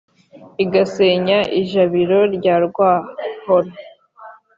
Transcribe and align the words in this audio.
igasenya 0.63 1.37
i 1.59 1.61
jabiro 1.69 2.19
rya 2.35 2.55
rwahoro. 2.65 3.69